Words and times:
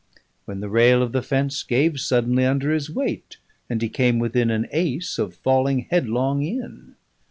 when 0.45 0.61
the 0.61 0.67
rail 0.67 1.03
of 1.03 1.11
the 1.11 1.21
fence 1.21 1.61
gave 1.61 1.99
suddenly 1.99 2.43
under 2.43 2.71
his 2.73 2.89
weight, 2.89 3.37
and 3.69 3.83
he 3.83 3.87
came 3.87 4.17
within 4.17 4.49
an 4.49 4.65
ace 4.71 5.19
of 5.19 5.35
falling 5.35 5.85
headlong 5.91 6.41
in. 6.41 6.95